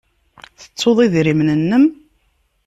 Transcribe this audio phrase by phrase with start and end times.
[0.61, 1.85] Tettuḍ idrimen-nnem?